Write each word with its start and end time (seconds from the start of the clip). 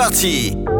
parti. 0.00 0.79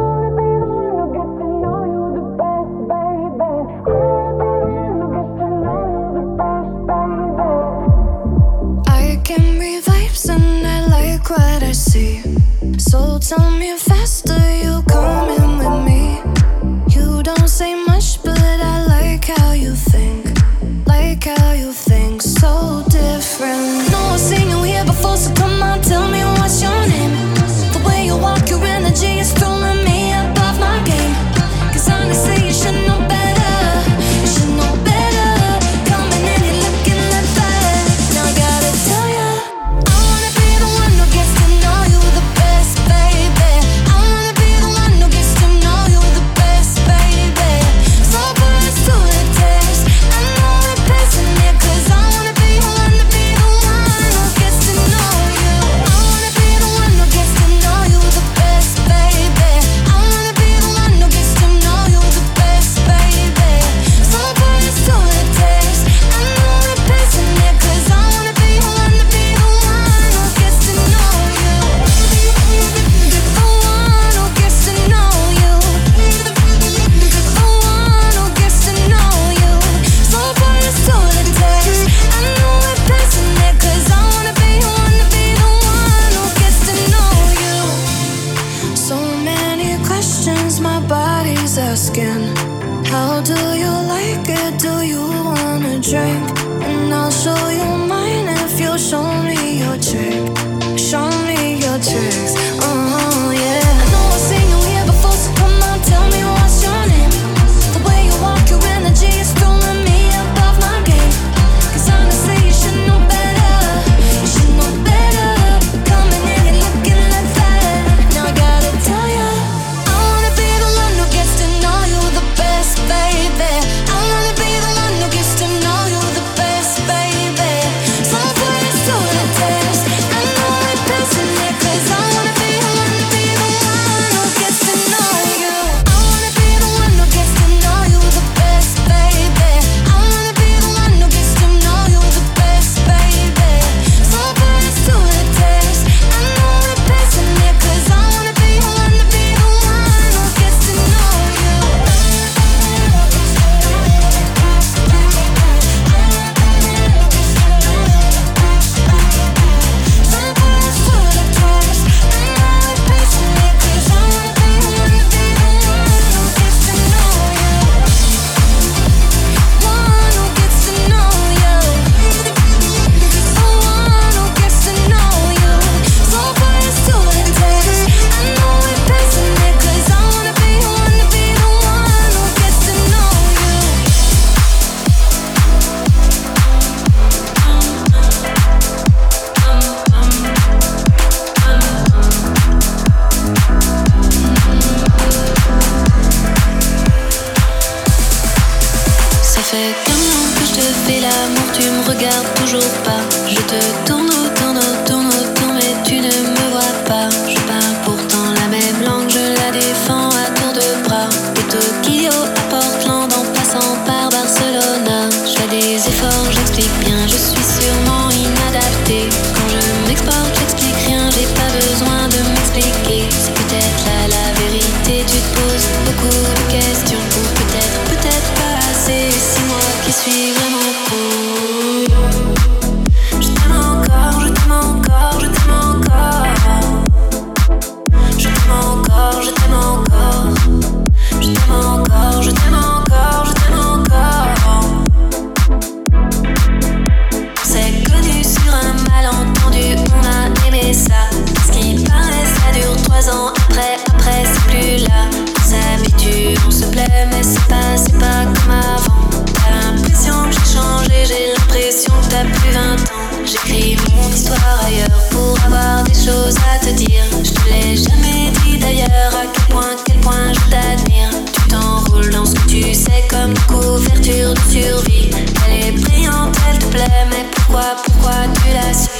pourquoi, 277.60 277.76
pourquoi 277.84 278.12
tu 278.34 278.52
la 278.54 278.72
suis 278.72 278.90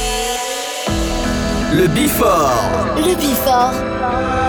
Le 1.72 1.86
Bifort. 1.88 2.52
Le 2.96 3.14
Bifort. 3.14 3.72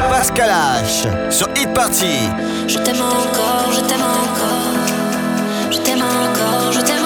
Pascal 0.10 0.50
H. 0.50 1.32
Sur 1.32 1.48
Hit 1.56 1.74
Party. 1.74 2.30
Je 2.68 2.78
t'aime 2.80 3.02
encore, 3.02 3.72
je 3.72 3.80
t'aime 3.82 4.02
encore. 4.02 5.72
Je 5.72 5.78
t'aime 5.78 6.02
encore, 6.02 6.72
je 6.72 6.82
t'aime 6.82 7.01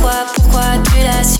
pourquoi, 0.00 0.26
pourquoi 0.34 0.62
tu 0.84 1.02
l'as 1.02 1.39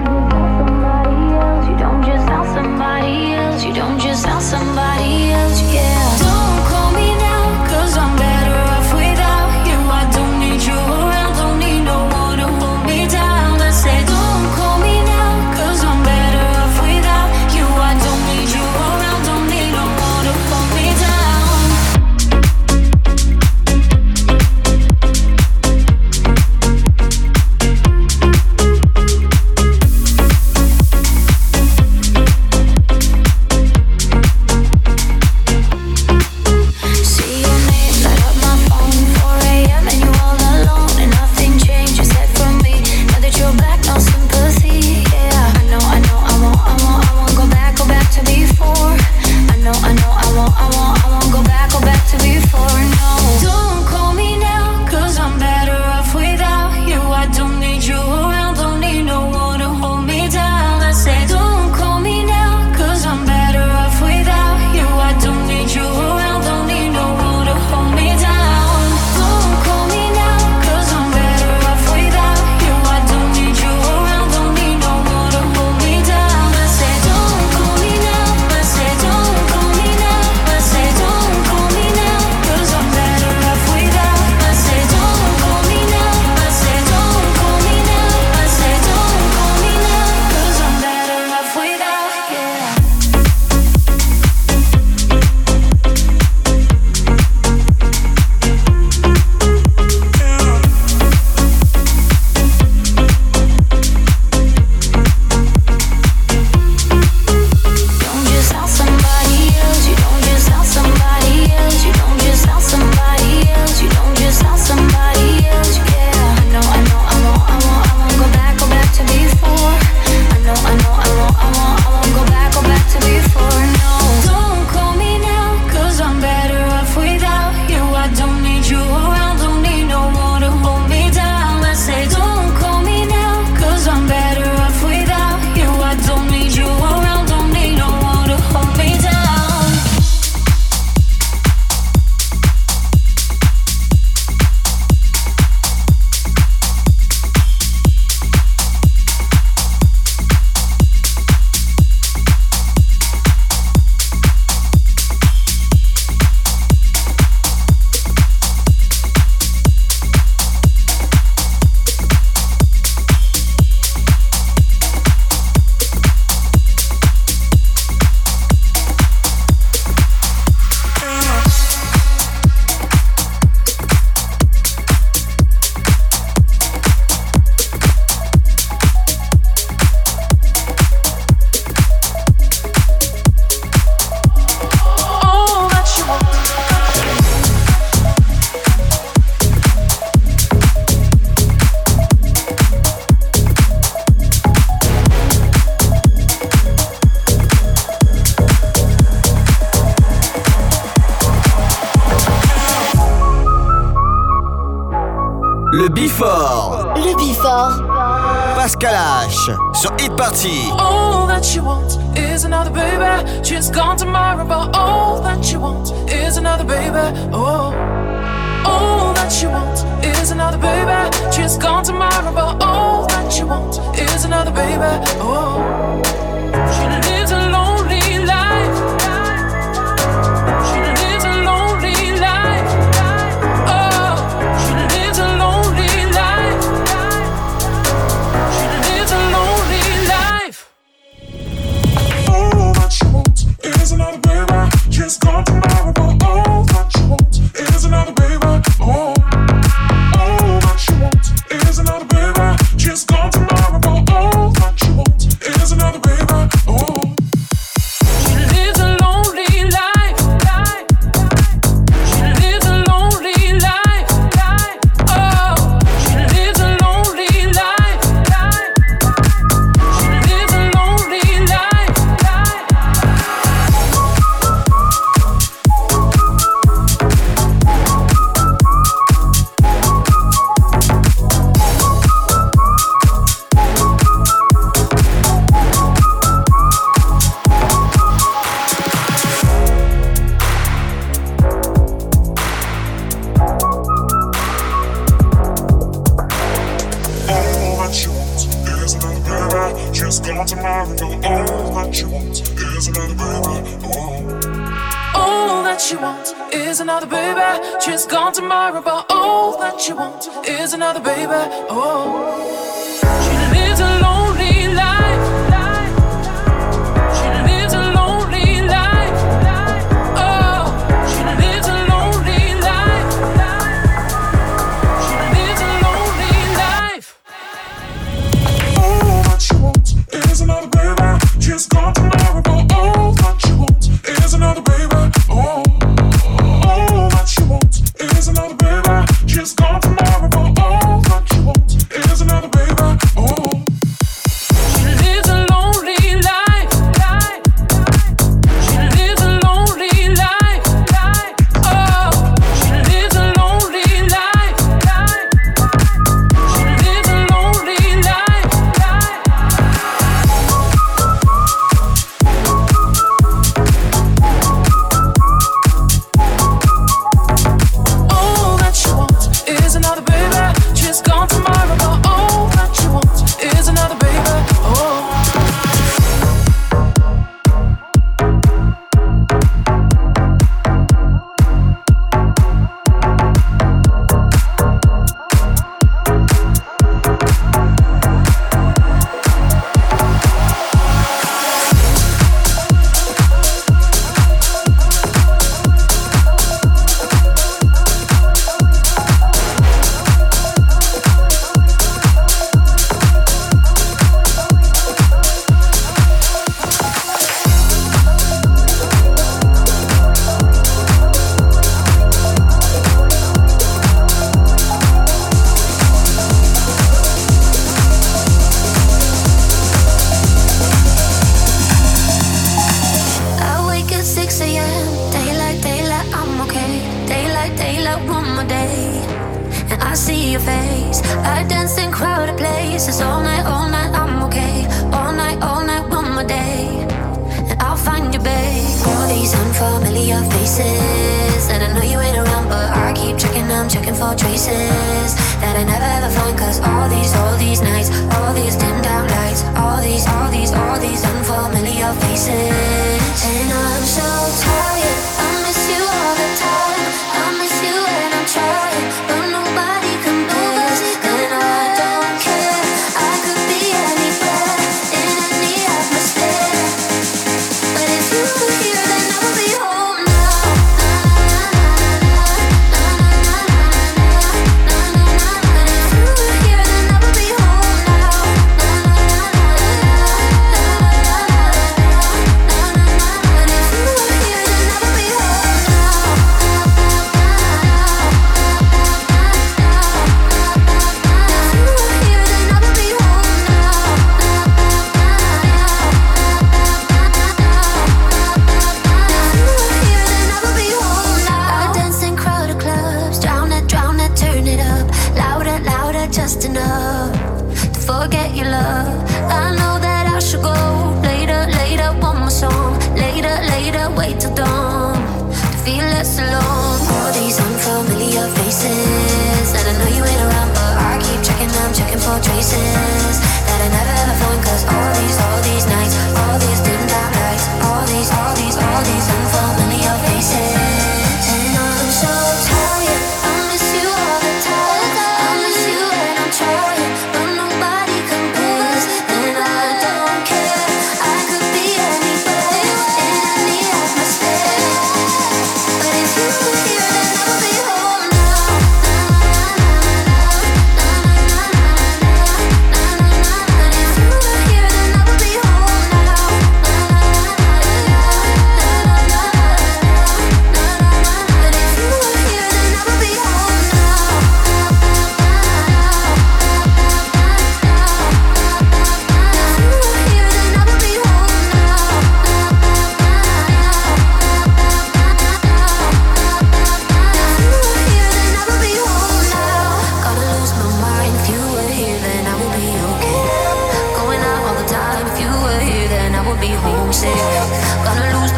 another 224.31 224.51
baby. 224.51 225.11
Oh. 225.19 225.60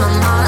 my 0.03 0.19
mind 0.19 0.42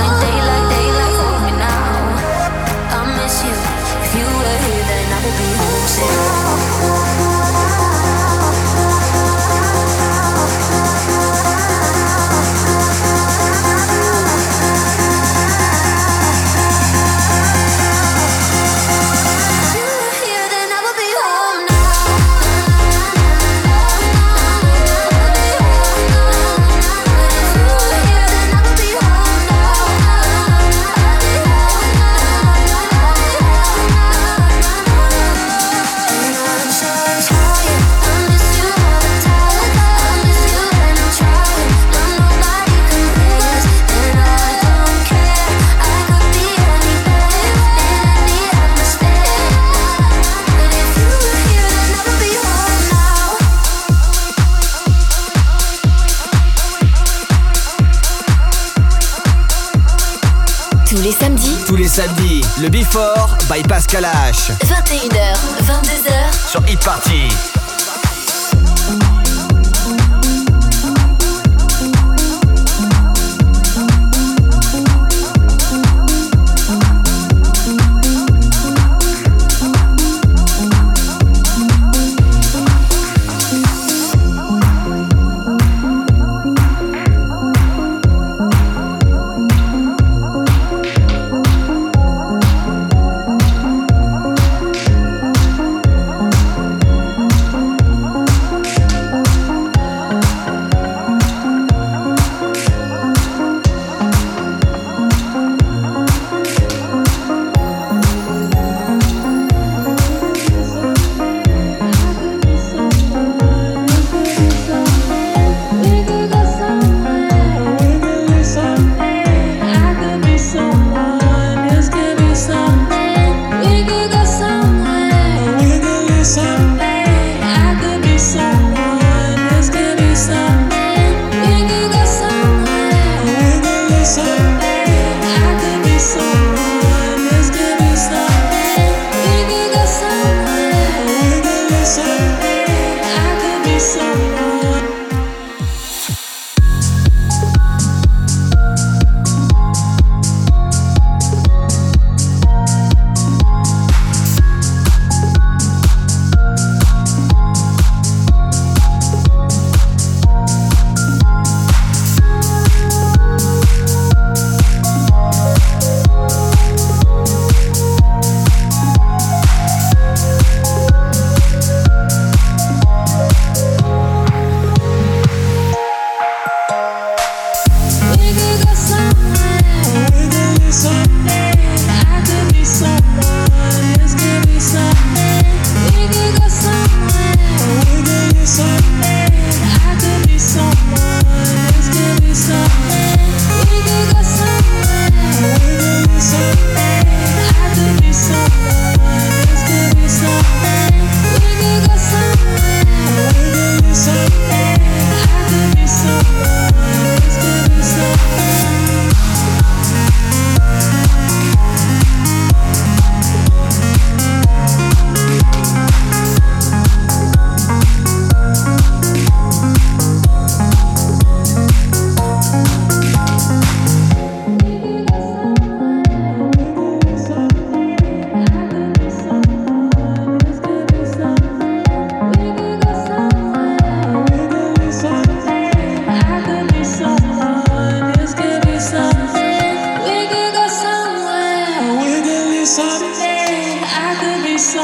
samedi, 61.96 62.42
le 62.60 62.68
Before 62.68 63.38
by 63.50 63.64
Pascal 63.64 64.04
H. 64.04 64.52
21h, 64.66 65.38
22h. 65.66 66.50
Sur 66.52 66.62
Hit 66.68 66.84
Party. 66.84 67.55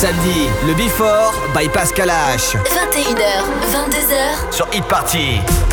Samedis, 0.00 0.48
le 0.66 0.72
Before 0.72 1.30
by 1.54 1.68
Pascal 1.68 2.08
H. 2.08 2.56
21h, 2.56 3.44
22h. 3.70 4.50
Sur 4.50 4.66
Hit 4.72 4.84
Party. 4.84 5.69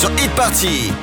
Sur 0.00 0.08
Hit 0.16 0.30
Party. 0.34 0.99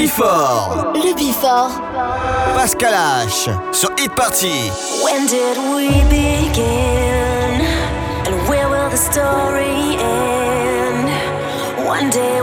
Le 0.00 0.06
Bifort. 0.06 0.94
Le. 0.94 2.54
Pascal 2.56 2.94
H. 2.94 3.50
Sur 3.70 3.90
Hit 3.98 4.08
Party. 4.14 4.70
When 5.04 5.26
did 5.26 5.58
we 5.74 5.90
begin? 6.08 7.60
And 8.24 8.48
where 8.48 8.70
will 8.70 8.88
the 8.88 8.96
story 8.96 9.98
end? 10.00 11.10
One 11.86 12.08
day 12.08 12.39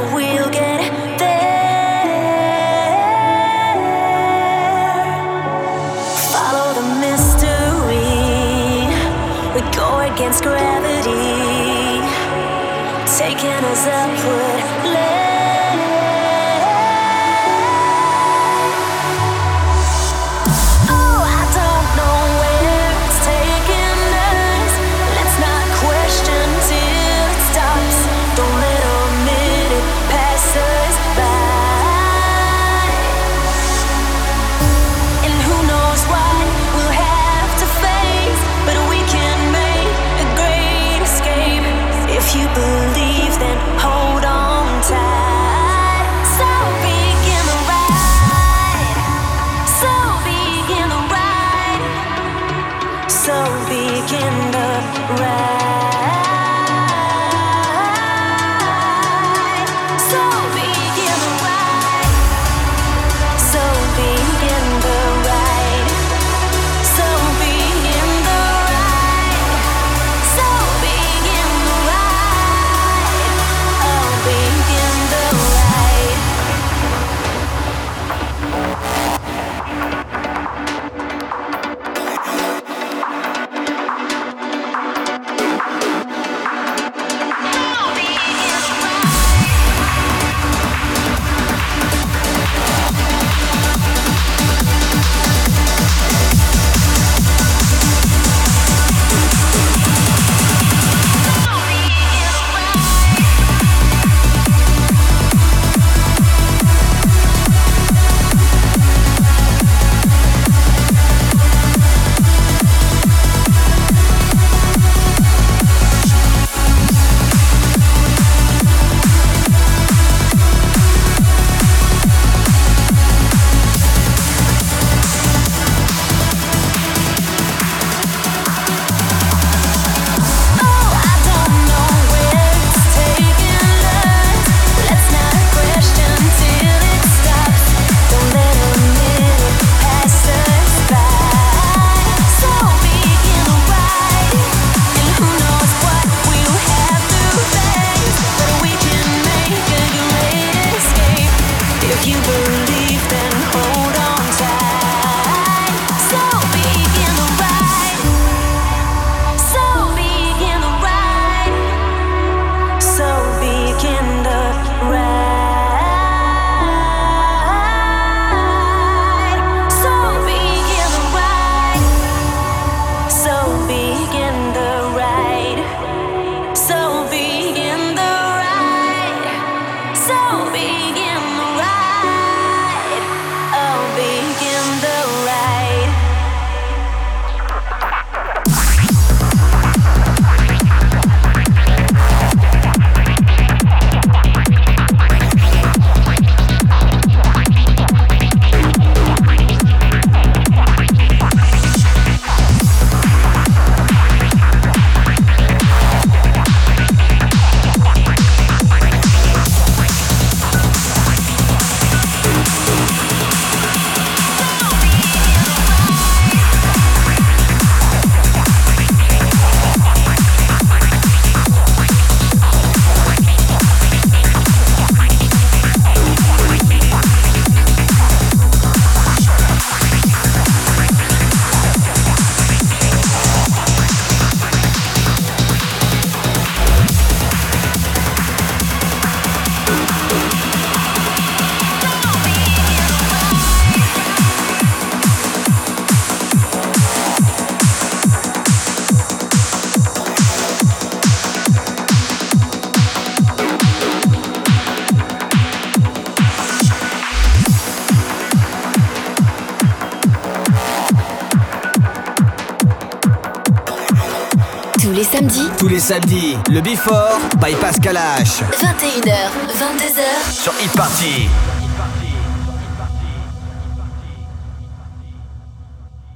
samedis, 265.88 266.36
le 266.50 266.60
Before 266.60 267.18
by 267.40 267.56
Pascal 267.62 267.96
H. 267.96 268.42
21h, 268.60 269.32
22h. 269.58 270.34
Sur 270.34 270.54
Hit 270.60 270.72
Party. 270.76 271.47